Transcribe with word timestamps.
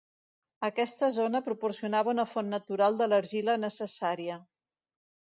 Aquesta 0.67 1.09
zona 1.17 1.41
proporcionava 1.47 2.11
una 2.13 2.25
font 2.31 2.49
natural 2.53 2.97
de 3.01 3.07
l'argila 3.11 3.57
necessària. 3.65 4.39